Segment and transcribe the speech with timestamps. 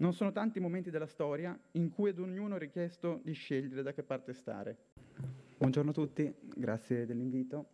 [0.00, 3.82] Non sono tanti i momenti della storia in cui ad ognuno è richiesto di scegliere
[3.82, 4.76] da che parte stare.
[5.58, 7.68] Buongiorno a tutti, grazie dell'invito.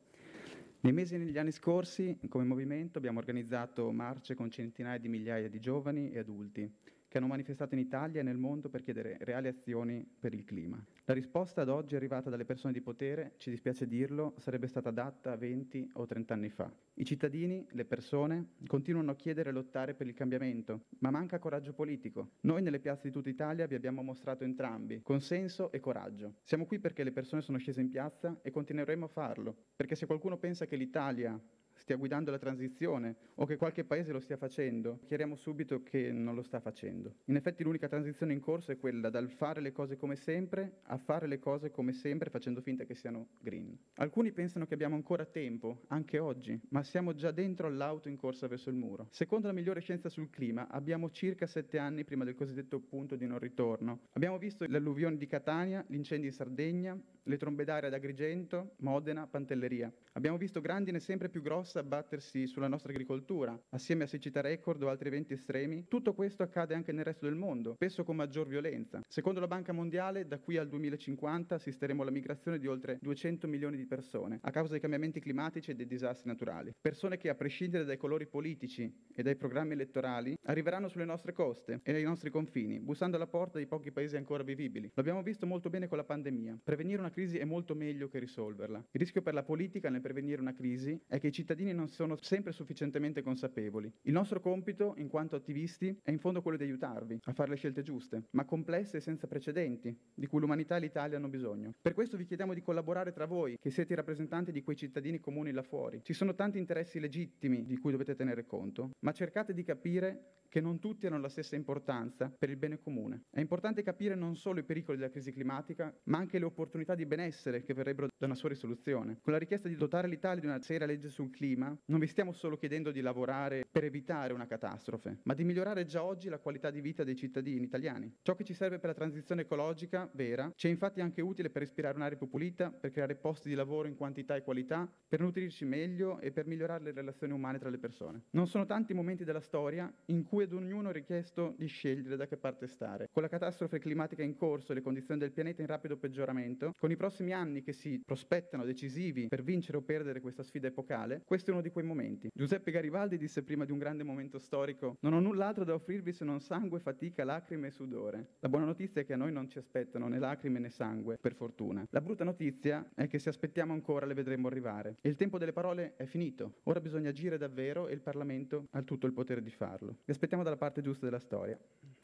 [0.80, 5.48] Nei mesi e negli anni scorsi, come movimento, abbiamo organizzato marce con centinaia di migliaia
[5.48, 6.68] di giovani e adulti
[7.16, 10.84] che hanno manifestato in Italia e nel mondo per chiedere reali azioni per il clima.
[11.06, 15.34] La risposta ad oggi arrivata dalle persone di potere, ci dispiace dirlo, sarebbe stata data
[15.34, 16.70] 20 o 30 anni fa.
[16.94, 21.72] I cittadini, le persone, continuano a chiedere e lottare per il cambiamento, ma manca coraggio
[21.72, 22.32] politico.
[22.40, 26.34] Noi nelle piazze di tutta Italia vi abbiamo mostrato entrambi, consenso e coraggio.
[26.42, 30.04] Siamo qui perché le persone sono scese in piazza e continueremo a farlo, perché se
[30.04, 31.40] qualcuno pensa che l'Italia
[31.86, 36.34] stia guidando la transizione o che qualche paese lo stia facendo, chiariamo subito che non
[36.34, 37.14] lo sta facendo.
[37.26, 40.96] In effetti l'unica transizione in corso è quella dal fare le cose come sempre a
[40.96, 43.78] fare le cose come sempre facendo finta che siano green.
[43.98, 48.48] Alcuni pensano che abbiamo ancora tempo, anche oggi, ma siamo già dentro all'auto in corsa
[48.48, 49.06] verso il muro.
[49.10, 53.28] Secondo la migliore scienza sul clima abbiamo circa sette anni prima del cosiddetto punto di
[53.28, 54.00] non ritorno.
[54.14, 58.74] Abbiamo visto le alluvioni di Catania, gli incendi in Sardegna, le trombe d'aria ad Agrigento,
[58.78, 59.92] Modena, Pantelleria.
[60.14, 64.88] Abbiamo visto grandine sempre più grosse abbattersi sulla nostra agricoltura, assieme a siccità record o
[64.88, 65.86] altri eventi estremi.
[65.88, 69.00] Tutto questo accade anche nel resto del mondo, spesso con maggior violenza.
[69.08, 73.76] Secondo la Banca Mondiale, da qui al 2050 assisteremo alla migrazione di oltre 200 milioni
[73.76, 76.72] di persone a causa dei cambiamenti climatici e dei disastri naturali.
[76.80, 81.80] Persone che, a prescindere dai colori politici e dai programmi elettorali, arriveranno sulle nostre coste
[81.82, 84.90] e nei nostri confini, bussando alla porta di pochi paesi ancora vivibili.
[84.94, 86.60] Lo abbiamo visto molto bene con la pandemia.
[86.62, 88.78] Prevenire una crisi è molto meglio che risolverla.
[88.78, 92.16] Il rischio per la politica nel prevenire una crisi è che i cittadini non sono
[92.20, 93.92] sempre sufficientemente consapevoli.
[94.02, 97.56] Il nostro compito, in quanto attivisti, è in fondo quello di aiutarvi a fare le
[97.56, 101.74] scelte giuste, ma complesse e senza precedenti, di cui l'umanità e l'Italia hanno bisogno.
[101.80, 105.20] Per questo vi chiediamo di collaborare tra voi, che siete i rappresentanti di quei cittadini
[105.20, 106.00] comuni là fuori.
[106.02, 110.60] Ci sono tanti interessi legittimi di cui dovete tenere conto, ma cercate di capire che
[110.60, 113.24] non tutti hanno la stessa importanza per il bene comune.
[113.30, 117.04] È importante capire non solo i pericoli della crisi climatica, ma anche le opportunità di
[117.04, 119.18] benessere che verrebbero da una sua risoluzione.
[119.20, 122.32] Con la richiesta di dotare l'Italia di una seria legge sul clima, non vi stiamo
[122.32, 126.70] solo chiedendo di lavorare per evitare una catastrofe, ma di migliorare già oggi la qualità
[126.70, 128.12] di vita dei cittadini italiani.
[128.22, 131.62] Ciò che ci serve per la transizione ecologica vera ci è infatti anche utile per
[131.62, 135.64] respirare un'aria più pulita, per creare posti di lavoro in quantità e qualità, per nutrirci
[135.64, 138.24] meglio e per migliorare le relazioni umane tra le persone.
[138.30, 142.16] Non sono tanti i momenti della storia in cui ad ognuno è richiesto di scegliere
[142.16, 143.08] da che parte stare.
[143.10, 146.90] Con la catastrofe climatica in corso e le condizioni del pianeta in rapido peggioramento, con
[146.90, 151.45] i prossimi anni che si prospettano decisivi per vincere o perdere questa sfida epocale, questo
[151.50, 152.28] è uno di quei momenti.
[152.32, 156.24] Giuseppe Garibaldi disse prima di un grande momento storico: Non ho null'altro da offrirvi se
[156.24, 158.34] non sangue, fatica, lacrime e sudore.
[158.40, 161.34] La buona notizia è che a noi non ci aspettano né lacrime né sangue, per
[161.34, 161.86] fortuna.
[161.90, 164.96] La brutta notizia è che se aspettiamo ancora le vedremo arrivare.
[165.00, 166.56] E il tempo delle parole è finito.
[166.64, 169.96] Ora bisogna agire davvero e il Parlamento ha tutto il potere di farlo.
[170.04, 171.58] Vi aspettiamo dalla parte giusta della storia.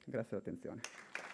[0.04, 1.31] Grazie dell'attenzione.